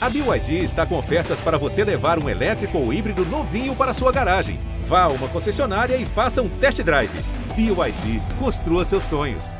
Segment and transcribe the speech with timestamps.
[0.00, 4.12] A BYD está com ofertas para você levar um elétrico ou híbrido novinho para sua
[4.12, 4.60] garagem.
[4.84, 7.10] Vá a uma concessionária e faça um test drive.
[7.56, 9.56] BYD, construa seus sonhos.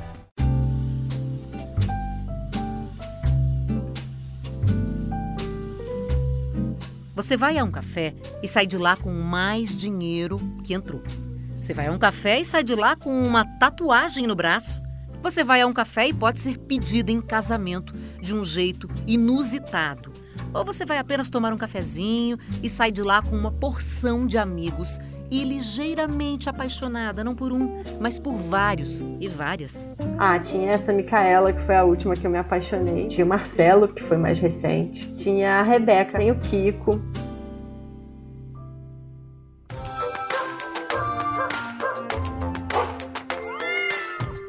[7.16, 11.02] Você vai a um café e sai de lá com mais dinheiro que entrou.
[11.60, 14.80] Você vai a um café e sai de lá com uma tatuagem no braço.
[15.20, 17.92] Você vai a um café e pode ser pedida em casamento
[18.22, 20.17] de um jeito inusitado.
[20.52, 24.38] Ou você vai apenas tomar um cafezinho e sai de lá com uma porção de
[24.38, 24.98] amigos
[25.30, 29.92] e ligeiramente apaixonada, não por um, mas por vários e várias.
[30.18, 33.08] Ah, tinha essa Micaela, que foi a última que eu me apaixonei.
[33.08, 35.06] Tinha o Marcelo, que foi mais recente.
[35.16, 37.00] Tinha a Rebeca, tem o Kiko.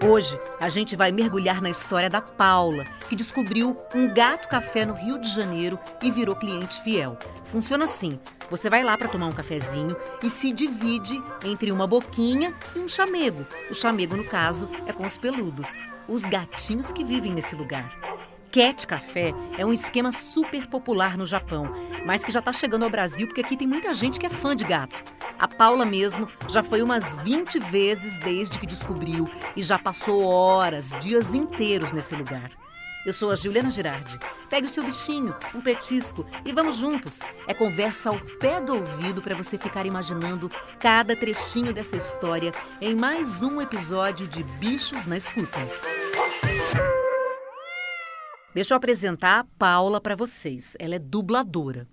[0.02, 4.94] Hoje a gente vai mergulhar na história da Paula, que descobriu um gato café no
[4.94, 7.17] Rio de Janeiro e virou cliente fiel.
[7.45, 8.20] Funciona assim:
[8.50, 12.88] você vai lá para tomar um cafezinho e se divide entre uma boquinha e um
[12.88, 13.45] chamego.
[13.69, 17.97] O chamego, no caso, é com os peludos, os gatinhos que vivem nesse lugar.
[18.52, 21.72] Cat Café é um esquema super popular no Japão,
[22.03, 24.56] mas que já está chegando ao Brasil porque aqui tem muita gente que é fã
[24.56, 25.19] de gato.
[25.40, 30.92] A Paula mesmo já foi umas 20 vezes desde que descobriu e já passou horas,
[31.00, 32.50] dias inteiros nesse lugar.
[33.06, 34.20] Eu sou a Juliana Girardi.
[34.50, 37.22] Pegue o seu bichinho, um petisco e vamos juntos.
[37.48, 42.94] É conversa ao pé do ouvido para você ficar imaginando cada trechinho dessa história em
[42.94, 45.59] mais um episódio de Bichos na Escuta.
[48.53, 50.76] Deixa eu apresentar a Paula para vocês.
[50.78, 51.88] Ela é dubladora.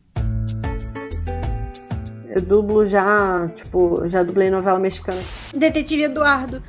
[2.37, 5.19] Eu dublo já, tipo, já dublei novela mexicana.
[5.55, 6.63] Detetive Eduardo,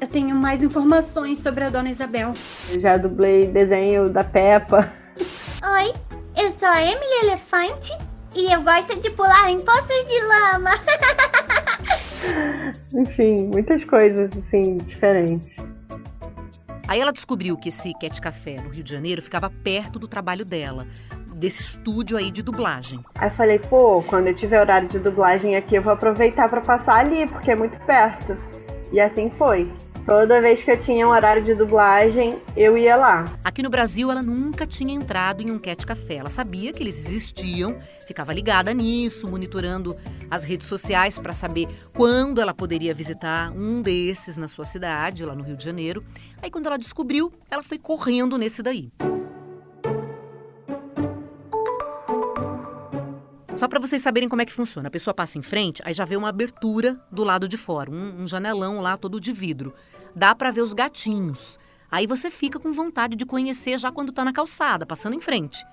[0.00, 2.32] eu tenho mais informações sobre a Dona Isabel.
[2.72, 4.90] Eu já dublei desenho da Peppa.
[5.62, 5.92] Oi,
[6.42, 7.92] eu sou a Emily Elefante
[8.34, 10.70] e eu gosto de pular em poças de lama.
[13.02, 15.58] Enfim, muitas coisas assim diferentes.
[16.88, 20.46] Aí ela descobriu que esse Cat Café no Rio de Janeiro ficava perto do trabalho
[20.46, 20.86] dela,
[21.34, 23.00] desse estúdio aí de dublagem.
[23.16, 26.60] Aí eu falei, pô, quando eu tiver horário de dublagem aqui, eu vou aproveitar para
[26.60, 28.36] passar ali, porque é muito perto.
[28.92, 29.70] E assim foi.
[30.06, 33.24] Toda vez que eu tinha um horário de dublagem, eu ia lá.
[33.42, 36.16] Aqui no Brasil, ela nunca tinha entrado em um cat café.
[36.16, 39.96] Ela sabia que eles existiam, ficava ligada nisso, monitorando
[40.30, 45.34] as redes sociais para saber quando ela poderia visitar um desses na sua cidade, lá
[45.34, 46.04] no Rio de Janeiro.
[46.42, 48.92] Aí, quando ela descobriu, ela foi correndo nesse daí.
[53.54, 54.88] Só para vocês saberem como é que funciona.
[54.88, 58.22] A pessoa passa em frente, aí já vê uma abertura do lado de fora, um,
[58.22, 59.74] um janelão lá todo de vidro
[60.14, 61.58] dá para ver os gatinhos.
[61.90, 65.64] Aí você fica com vontade de conhecer já quando está na calçada, passando em frente.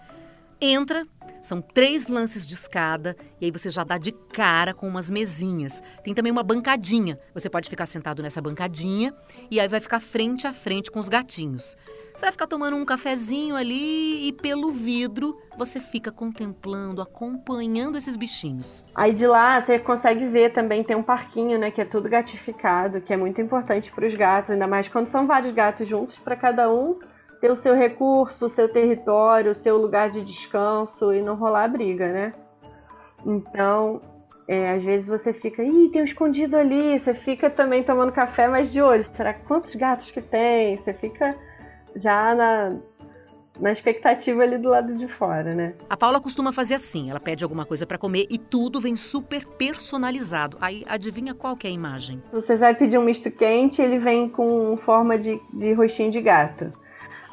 [0.60, 1.06] Entra,
[1.42, 5.82] são três lances de escada e aí você já dá de cara com umas mesinhas.
[6.04, 7.20] Tem também uma bancadinha.
[7.34, 9.14] Você pode ficar sentado nessa bancadinha
[9.50, 11.76] e aí vai ficar frente a frente com os gatinhos.
[12.14, 18.16] Você vai ficar tomando um cafezinho ali e pelo vidro você fica contemplando, acompanhando esses
[18.16, 18.84] bichinhos.
[18.94, 23.02] Aí de lá você consegue ver também tem um parquinho, né, que é tudo gatificado,
[23.02, 26.36] que é muito importante para os gatos, ainda mais quando são vários gatos juntos para
[26.36, 27.00] cada um
[27.42, 31.68] ter o seu recurso, o seu território, o seu lugar de descanso e não rolar
[31.68, 32.34] briga, né?
[33.26, 34.00] Então,
[34.48, 38.48] é, às vezes você fica, ih, tem um escondido ali, você fica também tomando café,
[38.48, 40.78] mas de olho, será quantos gatos que tem?
[40.78, 41.36] Você fica
[41.96, 42.78] já na,
[43.60, 45.74] na expectativa ali do lado de fora, né?
[45.90, 49.48] A Paula costuma fazer assim, ela pede alguma coisa para comer e tudo vem super
[49.48, 50.58] personalizado.
[50.62, 52.22] Aí adivinha qual que é a imagem?
[52.32, 56.72] Você vai pedir um misto quente, ele vem com forma de, de rostinho de gato.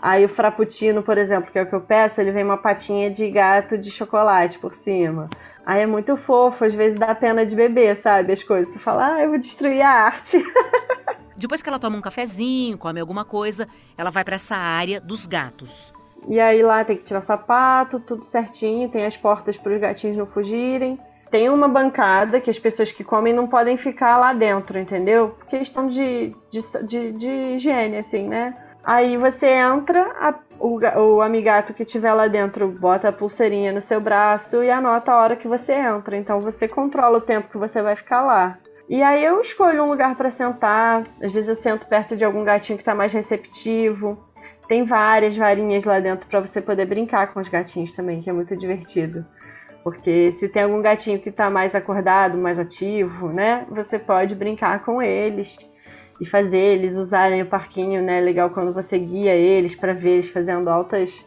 [0.00, 3.10] Aí o frappuccino, por exemplo, que é o que eu peço, ele vem uma patinha
[3.10, 5.28] de gato de chocolate por cima.
[5.66, 8.32] Aí é muito fofo, às vezes dá pena de beber, sabe?
[8.32, 8.72] As coisas.
[8.72, 10.42] Você fala, ah, eu vou destruir a arte.
[11.36, 15.26] Depois que ela toma um cafezinho, come alguma coisa, ela vai para essa área dos
[15.26, 15.92] gatos.
[16.26, 20.16] E aí lá tem que tirar sapato, tudo certinho, tem as portas para os gatinhos
[20.16, 20.98] não fugirem.
[21.30, 25.36] Tem uma bancada que as pessoas que comem não podem ficar lá dentro, entendeu?
[25.38, 28.56] Porque estão de, de, de, de higiene, assim, né?
[28.84, 30.78] Aí você entra, a, o,
[31.16, 35.18] o amigato que tiver lá dentro bota a pulseirinha no seu braço e anota a
[35.18, 36.16] hora que você entra.
[36.16, 38.58] Então você controla o tempo que você vai ficar lá.
[38.88, 41.04] E aí eu escolho um lugar para sentar.
[41.22, 44.18] Às vezes eu sento perto de algum gatinho que está mais receptivo.
[44.66, 48.32] Tem várias varinhas lá dentro para você poder brincar com os gatinhos também, que é
[48.32, 49.24] muito divertido.
[49.84, 53.66] Porque se tem algum gatinho que está mais acordado, mais ativo, né?
[53.70, 55.56] Você pode brincar com eles
[56.20, 58.20] e fazer eles usarem o parquinho, né?
[58.20, 61.24] Legal quando você guia eles para ver eles fazendo altas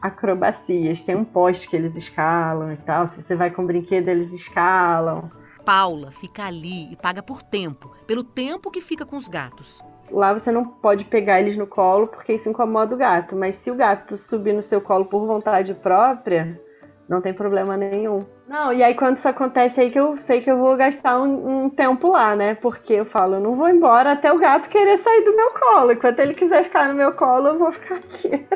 [0.00, 1.02] acrobacias.
[1.02, 3.06] Tem um poste que eles escalam e tal.
[3.08, 5.30] Se você vai com brinquedo, eles escalam.
[5.64, 9.82] Paula fica ali e paga por tempo, pelo tempo que fica com os gatos.
[10.10, 13.70] Lá você não pode pegar eles no colo porque isso incomoda o gato, mas se
[13.70, 16.60] o gato subir no seu colo por vontade própria,
[17.08, 18.24] não tem problema nenhum.
[18.48, 21.64] Não, e aí quando isso acontece aí que eu sei que eu vou gastar um,
[21.64, 22.54] um, tempo lá, né?
[22.54, 25.92] Porque eu falo, eu não vou embora até o gato querer sair do meu colo.
[25.92, 28.46] Enquanto ele quiser ficar no meu colo, eu vou ficar aqui.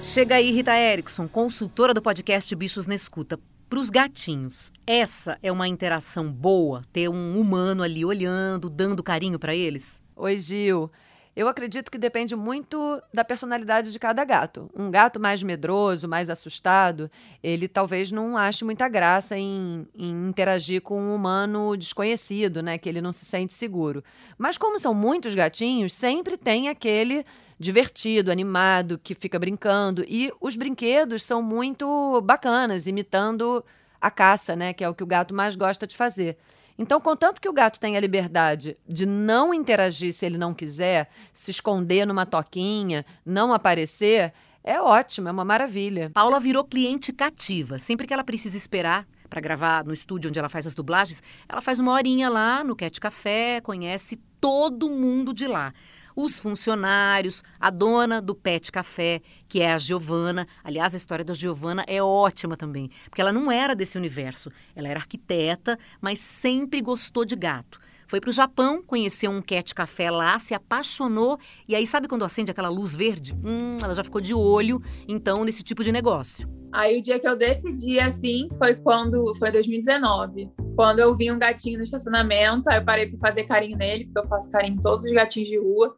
[0.02, 3.40] Chega aí, Rita Erickson, consultora do podcast Bichos na Escuta.
[3.70, 6.82] Para os gatinhos, essa é uma interação boa?
[6.92, 10.02] Ter um humano ali olhando, dando carinho para eles?
[10.14, 10.90] Oi, Gil.
[11.36, 14.70] Eu acredito que depende muito da personalidade de cada gato.
[14.74, 17.10] Um gato mais medroso, mais assustado,
[17.42, 22.78] ele talvez não ache muita graça em, em, interagir com um humano desconhecido, né?
[22.78, 24.04] Que ele não se sente seguro.
[24.38, 27.24] Mas como são muitos gatinhos, sempre tem aquele
[27.58, 30.04] divertido, animado, que fica brincando.
[30.06, 33.64] E os brinquedos são muito bacanas, imitando
[34.00, 34.72] a caça, né?
[34.72, 36.36] Que é o que o gato mais gosta de fazer.
[36.76, 41.08] Então, contanto que o gato tenha a liberdade de não interagir se ele não quiser,
[41.32, 44.32] se esconder numa toquinha, não aparecer,
[44.62, 46.10] é ótimo, é uma maravilha.
[46.12, 47.78] Paula virou cliente cativa.
[47.78, 51.60] Sempre que ela precisa esperar para gravar no estúdio onde ela faz as dublagens, ela
[51.60, 55.72] faz uma horinha lá no Cat Café, conhece todo mundo de lá
[56.14, 60.46] os funcionários, a dona do Pet Café, que é a Giovana.
[60.62, 64.50] Aliás, a história da Giovana é ótima também, porque ela não era desse universo.
[64.74, 67.80] Ela era arquiteta, mas sempre gostou de gato.
[68.06, 72.24] Foi para o Japão, conheceu um cat café lá, se apaixonou e aí sabe quando
[72.24, 73.34] acende aquela luz verde?
[73.34, 76.48] Hum, ela já ficou de olho, então, nesse tipo de negócio.
[76.72, 80.50] Aí o dia que eu decidi assim foi quando foi 2019.
[80.74, 84.18] Quando eu vi um gatinho no estacionamento, aí eu parei para fazer carinho nele, porque
[84.18, 85.96] eu faço carinho em todos os gatinhos de rua.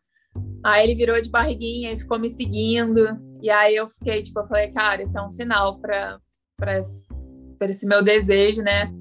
[0.65, 3.19] Aí ele virou de barriguinha e ficou me seguindo.
[3.43, 6.19] E aí eu fiquei, tipo, eu falei, cara, isso é um sinal para
[7.63, 8.93] esse meu desejo, né?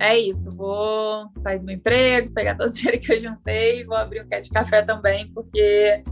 [0.00, 3.96] É isso, vou sair do meu emprego, pegar todo o dinheiro que eu juntei, vou
[3.96, 6.02] abrir um cat café também, porque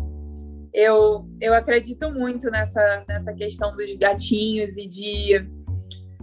[0.73, 5.47] eu, eu acredito muito nessa, nessa questão dos gatinhos e de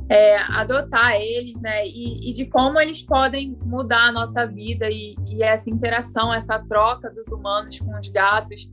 [0.09, 1.85] é, adotar eles, né?
[1.85, 6.57] E, e, de como eles podem mudar a nossa vida e, e, essa interação, essa
[6.67, 8.67] troca dos humanos com os gatos,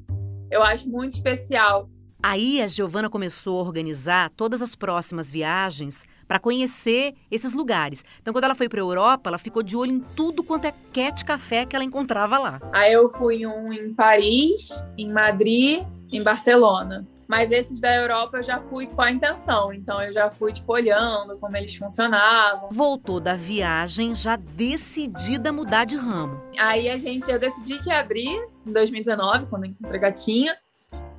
[0.50, 1.90] eu acho muito especial.
[2.22, 8.04] Aí a Giovana começou a organizar todas as próximas viagens para conhecer esses lugares.
[8.20, 10.72] Então, quando ela foi para a Europa, ela ficou de olho em tudo quanto é
[10.92, 12.60] cat café que ela encontrava lá.
[12.72, 17.06] Aí eu fui um em Paris, em Madrid, em Barcelona.
[17.28, 20.72] Mas esses da Europa eu já fui com a intenção, então eu já fui tipo
[20.72, 22.68] olhando como eles funcionavam.
[22.70, 26.40] Voltou da viagem já decidida a mudar de ramo.
[26.58, 28.28] Aí a gente, eu decidi que ia abrir
[28.64, 30.56] em 2019, quando encontrei gatinha.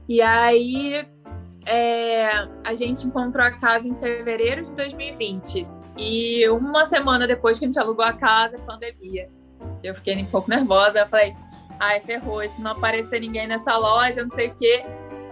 [0.07, 1.05] E aí
[1.65, 2.29] é,
[2.65, 5.67] a gente encontrou a casa em fevereiro de 2020.
[5.97, 9.29] E uma semana depois que a gente alugou a casa, pandemia.
[9.83, 10.99] Eu fiquei um pouco nervosa.
[10.99, 11.35] Eu falei,
[11.79, 14.85] ai, ferrou, se não aparecer ninguém nessa loja, não sei o quê.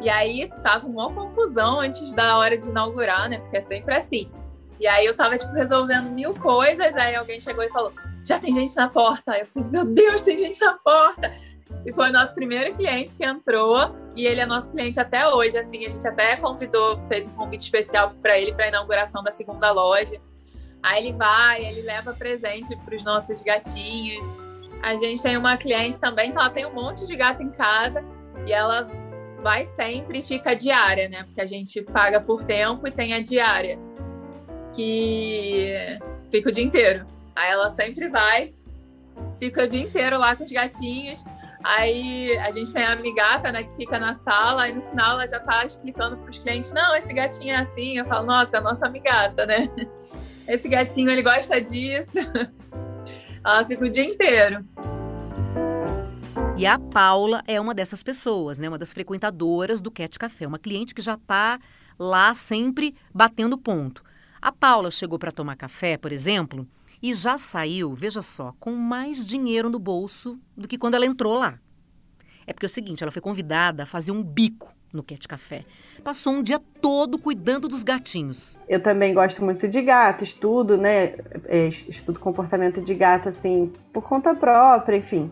[0.06, 3.40] E aí tava uma confusão antes da hora de inaugurar, né?
[3.40, 4.32] Porque é sempre assim.
[4.80, 7.92] E aí eu tava, tipo, resolvendo mil coisas, aí alguém chegou e falou:
[8.24, 9.32] já tem gente na porta.
[9.32, 11.34] Aí eu falei, meu Deus, tem gente na porta.
[11.84, 15.58] E foi o nosso primeiro cliente que entrou, e ele é nosso cliente até hoje.
[15.58, 19.32] Assim, a gente até convidou, fez um convite especial para ele para a inauguração da
[19.32, 20.22] segunda loja.
[20.84, 24.28] Aí ele vai, ele leva presente para os nossos gatinhos.
[24.84, 28.06] A gente tem uma cliente também que ela tem um monte de gato em casa
[28.46, 28.88] e ela
[29.46, 31.22] vai sempre e fica diária, né?
[31.22, 33.78] Porque a gente paga por tempo e tem a diária,
[34.74, 35.72] que
[36.32, 37.06] fica o dia inteiro.
[37.36, 38.56] Aí ela sempre vai,
[39.38, 41.24] fica o dia inteiro lá com os gatinhos.
[41.64, 45.28] Aí a gente tem a amigata, né, que fica na sala, e no final ela
[45.28, 48.00] já tá explicando para os clientes: não, esse gatinho é assim.
[48.00, 49.70] Eu falo: nossa, é a nossa amigata, né?
[50.48, 52.20] Esse gatinho ele gosta disso.
[53.44, 54.64] ela fica o dia inteiro.
[56.58, 58.70] E a Paula é uma dessas pessoas, né?
[58.70, 61.60] Uma das frequentadoras do Cat Café, uma cliente que já está
[62.00, 64.02] lá sempre batendo ponto.
[64.42, 66.66] A Paula chegou para tomar café, por exemplo,
[67.04, 71.34] e já saiu, veja só, com mais dinheiro no bolso do que quando ela entrou
[71.34, 71.60] lá.
[72.48, 75.66] É porque é o seguinte, ela foi convidada a fazer um bico no Cat Café.
[76.06, 78.58] Passou um dia todo cuidando dos gatinhos.
[78.70, 81.16] Eu também gosto muito de gato, estudo, né?
[81.46, 85.30] É, estudo comportamento de gato, assim, por conta própria, enfim.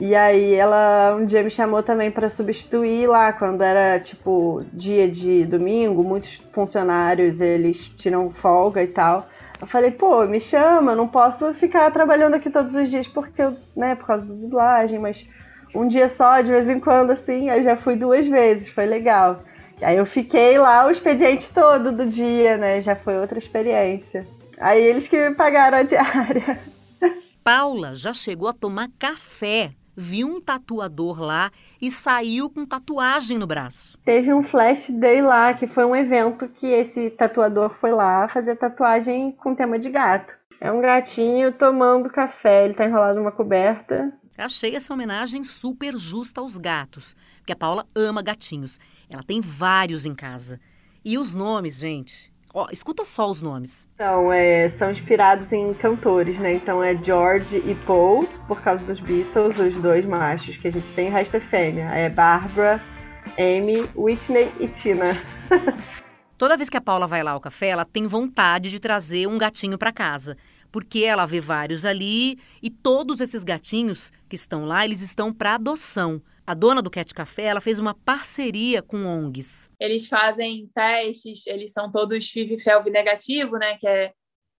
[0.00, 5.06] E aí ela um dia me chamou também para substituir lá quando era tipo dia
[5.06, 9.28] de domingo, muitos funcionários eles tiram folga e tal.
[9.60, 13.54] Eu falei, pô, me chama, não posso ficar trabalhando aqui todos os dias porque eu,
[13.76, 15.28] né, por causa da dublagem, mas
[15.74, 17.50] um dia só, de vez em quando, assim.
[17.50, 19.42] Eu já fui duas vezes, foi legal.
[19.80, 22.80] Aí eu fiquei lá o expediente todo do dia, né?
[22.80, 24.26] Já foi outra experiência.
[24.58, 26.60] Aí eles que me pagaram a diária.
[27.42, 33.46] Paula já chegou a tomar café, viu um tatuador lá e saiu com tatuagem no
[33.46, 33.98] braço.
[34.04, 38.56] Teve um flash day lá, que foi um evento que esse tatuador foi lá fazer
[38.56, 40.32] tatuagem com tema de gato.
[40.60, 44.12] É um gatinho tomando café, ele tá enrolado numa coberta.
[44.36, 48.78] Achei essa homenagem super justa aos gatos, porque a Paula ama gatinhos.
[49.08, 50.60] Ela tem vários em casa.
[51.04, 52.32] E os nomes, gente?
[52.52, 53.88] Ó, escuta só os nomes.
[53.94, 56.54] Então, é, são inspirados em cantores, né?
[56.54, 60.86] Então é George e Paul, por causa dos Beatles, os dois machos que a gente
[60.94, 61.84] tem, o resto é fêmea.
[61.94, 62.82] É Barbara,
[63.38, 65.16] Amy, Whitney e Tina.
[66.36, 69.36] Toda vez que a Paula vai lá ao café, ela tem vontade de trazer um
[69.36, 70.36] gatinho para casa,
[70.72, 75.54] porque ela vê vários ali e todos esses gatinhos que estão lá, eles estão para
[75.54, 76.20] adoção.
[76.50, 79.70] A dona do Cat Café, ela fez uma parceria com ONGs.
[79.78, 84.12] Eles fazem testes, eles são todos FIV-FeLV negativo, né, que é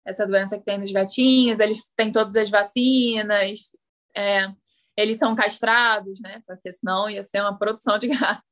[0.04, 3.72] essa doença que tem nos gatinhos, eles têm todas as vacinas,
[4.16, 4.46] é,
[4.96, 8.44] eles são castrados, né, porque senão ia ser uma produção de gato.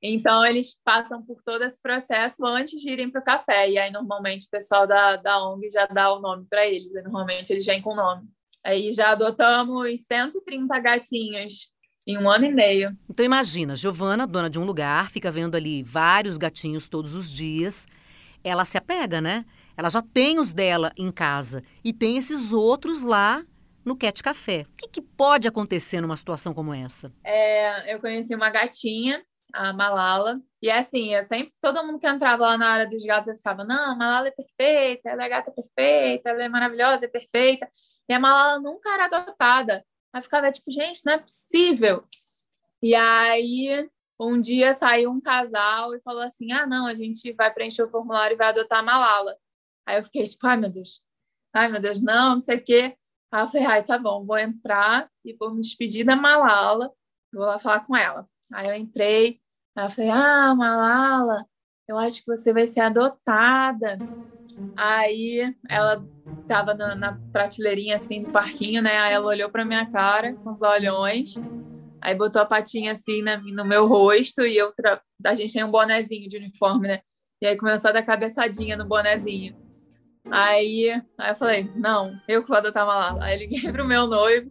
[0.00, 3.70] Então, eles passam por todo esse processo antes de irem para o café.
[3.70, 6.92] E aí, normalmente, o pessoal da, da ONG já dá o nome para eles.
[6.92, 8.22] Normalmente, eles vêm com o nome.
[8.62, 11.73] Aí, já adotamos 130 gatinhos
[12.06, 12.96] em um ano e meio.
[13.08, 17.86] Então, imagina, Giovana, dona de um lugar, fica vendo ali vários gatinhos todos os dias.
[18.42, 19.44] Ela se apega, né?
[19.76, 23.44] Ela já tem os dela em casa e tem esses outros lá
[23.84, 24.66] no Cat Café.
[24.72, 27.12] O que, que pode acontecer numa situação como essa?
[27.24, 29.22] É, eu conheci uma gatinha
[29.54, 30.40] a Malala.
[30.62, 33.34] E é assim, eu sempre, todo mundo que entrava lá na área dos gatos, eu
[33.34, 37.68] ficava, não, a Malala é perfeita, ela é gata perfeita, ela é maravilhosa, é perfeita.
[38.08, 39.84] E a Malala nunca era adotada.
[40.14, 42.04] Aí ficava tipo, gente, não é possível.
[42.80, 43.90] E aí,
[44.20, 47.88] um dia saiu um casal e falou assim: ah, não, a gente vai preencher o
[47.88, 49.36] formulário e vai adotar a Malala.
[49.84, 51.02] Aí eu fiquei tipo, ai meu Deus,
[51.52, 52.96] ai meu Deus, não, não sei o quê.
[53.32, 56.92] Aí eu falei, ai, tá bom, vou entrar e vou me despedir da Malala,
[57.32, 58.28] vou lá falar com ela.
[58.52, 59.42] Aí eu entrei,
[59.76, 61.44] Aí eu falei, ah, Malala,
[61.88, 63.98] eu acho que você vai ser adotada.
[64.76, 66.04] Aí ela
[66.46, 68.96] tava na, na prateleirinha assim do parquinho, né?
[68.98, 71.34] Aí ela olhou pra minha cara com os olhões,
[72.00, 75.00] aí botou a patinha assim na, no meu rosto e eu tra...
[75.24, 77.00] a gente tem um bonezinho de uniforme, né?
[77.42, 79.56] E aí começou a dar cabeçadinha no bonezinho.
[80.30, 83.24] Aí, aí eu falei, não, eu que vou adotar a Malala.
[83.24, 84.50] Aí liguei pro meu noivo.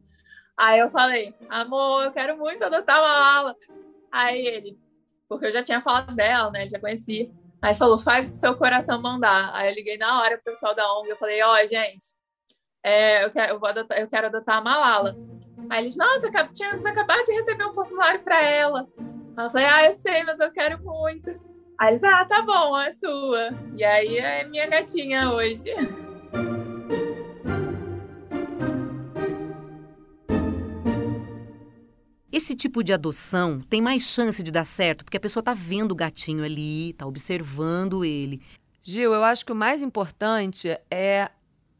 [0.55, 3.55] Aí eu falei, amor, eu quero muito adotar a Malala.
[4.11, 4.77] Aí ele,
[5.27, 6.67] porque eu já tinha falado dela, né?
[6.67, 7.31] Já conheci.
[7.63, 9.49] Aí falou, faz o que seu coração mandar.
[9.53, 12.07] Aí eu liguei na hora pro pessoal da ONG, eu falei, ó, oh, gente,
[12.83, 15.15] é, eu, quero, eu, vou adotar, eu quero adotar a Malala.
[15.69, 18.85] Aí eles, nossa, tínhamos acabado de receber um formulário para ela.
[19.37, 21.31] Aí eu falei, ah, eu sei, mas eu quero muito.
[21.79, 23.51] Aí eles, ah, tá bom, é sua.
[23.77, 25.63] E aí é minha gatinha hoje.
[32.43, 35.93] Esse tipo de adoção tem mais chance de dar certo porque a pessoa está vendo
[35.93, 38.41] o gatinho ali, está observando ele.
[38.81, 41.31] Gil, eu acho que o mais importante é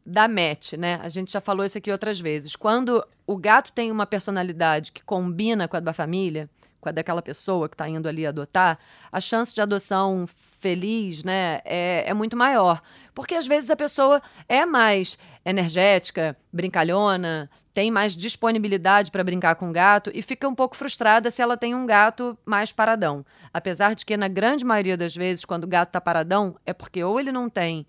[0.06, 0.98] dar match, né?
[1.02, 2.56] A gente já falou isso aqui outras vezes.
[2.56, 6.48] Quando o gato tem uma personalidade que combina com a da família,
[6.92, 8.78] daquela pessoa que está indo ali adotar,
[9.10, 10.26] a chance de adoção
[10.60, 12.80] feliz, né, é, é muito maior.
[13.14, 19.68] Porque às vezes a pessoa é mais energética, brincalhona, tem mais disponibilidade para brincar com
[19.68, 23.26] o gato e fica um pouco frustrada se ela tem um gato mais paradão.
[23.52, 27.02] Apesar de que, na grande maioria das vezes, quando o gato está paradão, é porque
[27.02, 27.84] ou ele não tem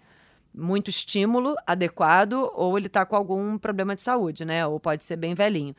[0.52, 4.66] muito estímulo adequado ou ele está com algum problema de saúde, né?
[4.66, 5.76] Ou pode ser bem velhinho.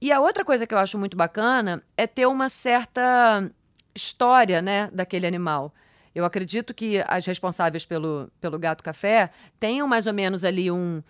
[0.00, 3.50] E a outra coisa que eu acho muito bacana é ter uma certa
[3.94, 5.74] história, né, daquele animal.
[6.14, 11.02] Eu acredito que as responsáveis pelo, pelo gato café tenham mais ou menos ali um,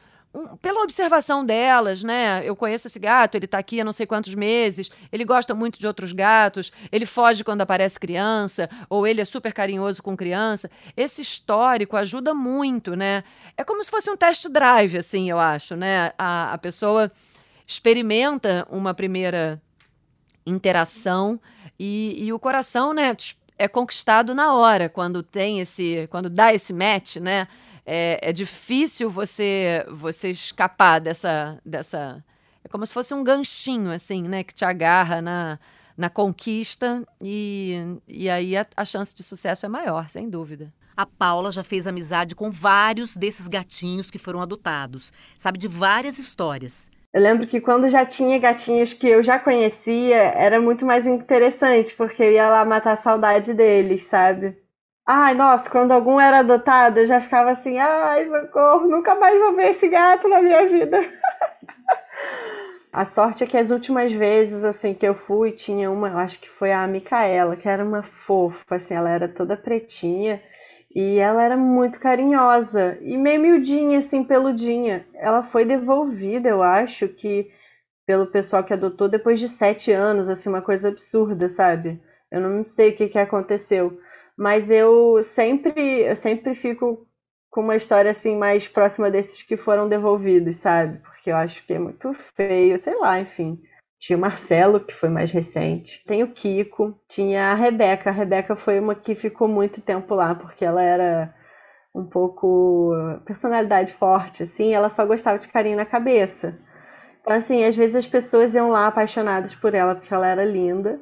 [0.60, 2.42] pela observação delas, né?
[2.44, 5.78] Eu conheço esse gato, ele está aqui há não sei quantos meses, ele gosta muito
[5.78, 10.70] de outros gatos, ele foge quando aparece criança, ou ele é super carinhoso com criança.
[10.96, 13.24] Esse histórico ajuda muito, né?
[13.56, 16.12] É como se fosse um test drive, assim, eu acho, né?
[16.18, 17.10] A, a pessoa
[17.66, 19.60] experimenta uma primeira
[20.46, 21.40] interação
[21.78, 23.16] e, e o coração, né?
[23.58, 27.48] É conquistado na hora quando tem esse, quando dá esse match, né?
[27.86, 32.22] é, é difícil você você escapar dessa dessa
[32.64, 35.58] é como se fosse um ganchinho assim, né, que te agarra na
[35.96, 40.70] na conquista e, e aí a, a chance de sucesso é maior, sem dúvida.
[40.94, 45.10] A Paula já fez amizade com vários desses gatinhos que foram adotados.
[45.38, 46.90] Sabe de várias histórias.
[47.12, 51.94] Eu lembro que quando já tinha gatinhos que eu já conhecia, era muito mais interessante,
[51.94, 54.56] porque eu ia lá matar a saudade deles, sabe?
[55.06, 59.54] Ai, nossa, quando algum era adotado, eu já ficava assim, ai, socorro, nunca mais vou
[59.54, 60.98] ver esse gato na minha vida.
[62.92, 66.40] a sorte é que as últimas vezes, assim, que eu fui, tinha uma, eu acho
[66.40, 70.42] que foi a Micaela, que era uma fofa, assim, ela era toda pretinha,
[70.96, 75.06] e ela era muito carinhosa e meio miudinha, assim, peludinha.
[75.14, 77.52] Ela foi devolvida, eu acho que
[78.06, 82.00] pelo pessoal que adotou depois de sete anos, assim, uma coisa absurda, sabe?
[82.30, 84.00] Eu não sei o que, que aconteceu,
[84.38, 87.06] mas eu sempre, eu sempre fico
[87.50, 90.98] com uma história assim mais próxima desses que foram devolvidos, sabe?
[91.00, 93.60] Porque eu acho que é muito feio, sei lá, enfim.
[93.98, 96.02] Tinha o Marcelo, que foi mais recente.
[96.06, 96.98] Tem o Kiko.
[97.08, 98.10] Tinha a Rebeca.
[98.10, 101.34] A Rebeca foi uma que ficou muito tempo lá, porque ela era
[101.94, 102.92] um pouco
[103.24, 104.74] personalidade forte, assim.
[104.74, 106.58] Ela só gostava de carinho na cabeça.
[107.20, 111.00] Então, assim, às vezes as pessoas iam lá apaixonadas por ela, porque ela era linda.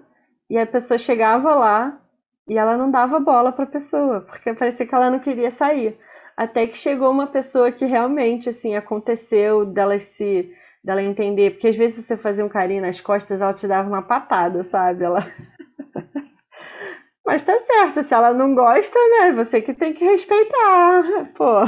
[0.49, 2.01] E a pessoa chegava lá
[2.49, 5.99] e ela não dava bola para a pessoa, porque parecia que ela não queria sair.
[6.37, 10.53] Até que chegou uma pessoa que realmente, assim, aconteceu delas se
[10.85, 14.03] dela entender, porque às vezes você fazia um carinho nas costas, ela te dava uma
[14.03, 15.05] patada, sabe?
[15.05, 15.26] Ela
[17.26, 19.33] Mas tá certo, se ela não gosta, né?
[19.33, 21.64] Você que tem que respeitar, pô.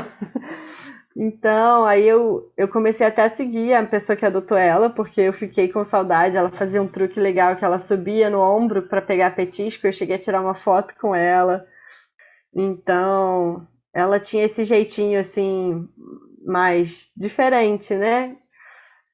[1.19, 5.33] Então, aí eu, eu comecei até a seguir a pessoa que adotou ela, porque eu
[5.33, 6.37] fiquei com saudade.
[6.37, 9.87] Ela fazia um truque legal que ela subia no ombro para pegar petisco.
[9.87, 11.67] Eu cheguei a tirar uma foto com ela.
[12.55, 15.89] Então, ela tinha esse jeitinho assim
[16.45, 18.37] mais diferente, né?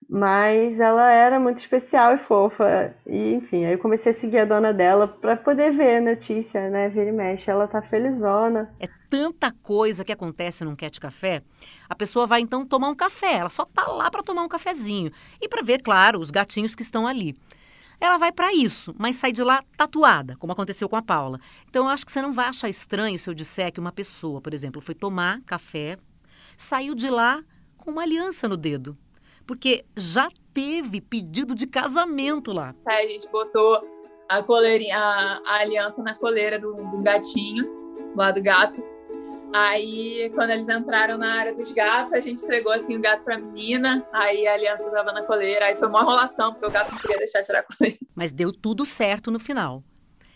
[0.08, 2.94] Mas ela era muito especial e fofa.
[3.06, 6.68] E, enfim, aí eu comecei a seguir a dona dela para poder ver a notícia,
[6.70, 6.88] né?
[6.88, 7.50] Vira e mexe.
[7.50, 8.74] Ela tá felizona.
[8.78, 11.42] É tanta coisa que acontece num cat café.
[11.88, 13.38] A pessoa vai então tomar um café.
[13.38, 15.10] Ela só tá lá para tomar um cafezinho.
[15.40, 17.34] E para ver, claro, os gatinhos que estão ali.
[18.00, 21.38] Ela vai para isso, mas sai de lá tatuada, como aconteceu com a Paula.
[21.68, 24.40] Então eu acho que você não vai achar estranho se eu disser que uma pessoa,
[24.40, 25.96] por exemplo, foi tomar café,
[26.56, 27.44] saiu de lá
[27.76, 28.98] com uma aliança no dedo
[29.46, 32.74] porque já teve pedido de casamento lá.
[32.86, 33.86] A gente botou
[34.28, 37.68] a, coleirinha, a, a aliança na coleira do, do gatinho,
[38.16, 38.82] lá do gato.
[39.54, 43.36] Aí, quando eles entraram na área dos gatos, a gente entregou assim o gato pra
[43.36, 46.98] menina, aí a aliança tava na coleira, aí foi uma enrolação, porque o gato não
[46.98, 47.98] queria deixar tirar a coleira.
[48.14, 49.84] Mas deu tudo certo no final.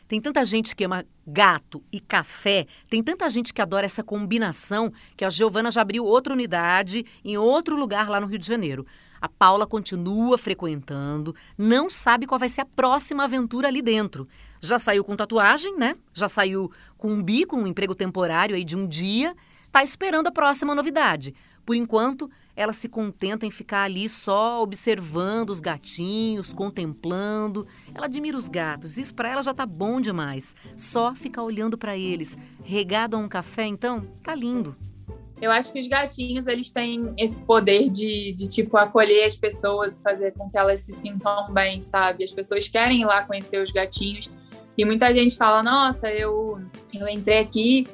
[0.09, 4.92] Tem tanta gente que ama gato e café, tem tanta gente que adora essa combinação
[5.16, 8.87] que a Giovana já abriu outra unidade em outro lugar lá no Rio de Janeiro.
[9.21, 14.29] A Paula continua frequentando, não sabe qual vai ser a próxima aventura ali dentro.
[14.61, 15.97] Já saiu com tatuagem, né?
[16.14, 19.35] Já saiu com um bico, um emprego temporário aí de um dia,
[19.73, 21.35] tá esperando a próxima novidade.
[21.64, 27.66] Por enquanto, ela se contenta em ficar ali só observando os gatinhos, contemplando.
[27.95, 30.57] Ela admira os gatos, isso para ela já tá bom demais.
[30.77, 34.75] Só ficar olhando para eles, regado a um café, então, tá lindo.
[35.40, 40.01] Eu acho que os gatinhos, eles têm esse poder de, de, tipo, acolher as pessoas,
[40.03, 42.25] fazer com que elas se sintam bem, sabe?
[42.25, 44.31] As pessoas querem ir lá conhecer os gatinhos.
[44.79, 46.59] E muita gente fala, nossa, eu,
[46.92, 47.87] eu entrei aqui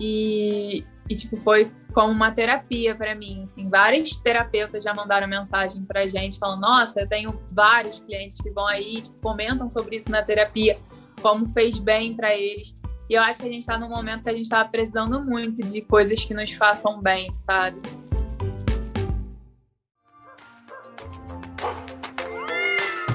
[0.00, 3.42] e, e tipo, foi como uma terapia para mim.
[3.44, 8.50] Assim, vários terapeutas já mandaram mensagem pra gente falando: Nossa, eu tenho vários clientes que
[8.50, 10.78] vão aí, tipo, comentam sobre isso na terapia,
[11.20, 12.78] como fez bem para eles.
[13.08, 15.64] E eu acho que a gente está num momento que a gente está precisando muito
[15.64, 17.80] de coisas que nos façam bem, sabe?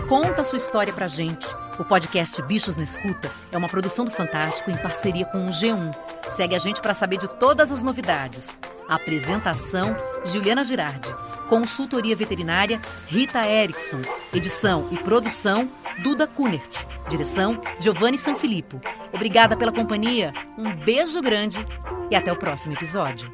[0.10, 1.48] Conta sua história pra gente.
[1.80, 6.15] O podcast Bichos na Escuta é uma produção do Fantástico em parceria com o G1.
[6.30, 8.60] Segue a gente para saber de todas as novidades.
[8.88, 11.14] apresentação: Juliana Girardi.
[11.48, 14.02] Consultoria veterinária: Rita Erickson.
[14.34, 15.70] Edição e produção:
[16.04, 16.86] Duda Kunert.
[17.08, 18.80] Direção: Giovanni Sanfilippo.
[19.14, 21.64] Obrigada pela companhia, um beijo grande
[22.10, 23.32] e até o próximo episódio.